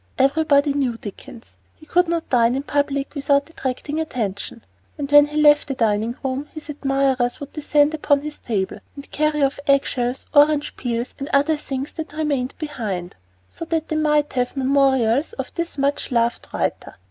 [0.17, 1.57] Everybody knew Dickens.
[1.75, 4.63] He could not dine in public without attracting attention.
[4.97, 9.43] When he left the dining room, his admirers would descend upon his table and carry
[9.43, 13.15] off egg shells, orange peels, and other things that remained behind,
[13.47, 16.95] so that they might have memorials of this much loved writer.